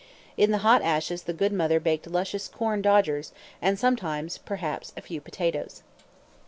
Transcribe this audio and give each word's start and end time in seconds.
In 0.35 0.49
the 0.49 0.57
hot 0.65 0.81
ashes 0.81 1.21
the 1.21 1.31
good 1.31 1.53
mother 1.53 1.79
baked 1.79 2.07
luscious 2.07 2.47
"corn 2.47 2.81
dodgers," 2.81 3.33
and 3.61 3.77
sometimes, 3.77 4.39
perhaps, 4.39 4.93
a 4.97 5.01
few 5.03 5.21
potatoes. 5.21 5.83